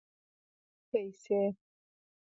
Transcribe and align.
پيسې 0.91 1.39